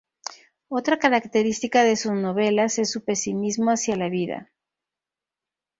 [0.67, 4.49] Otra característica de sus novelas es su pesimismo hacia la vida.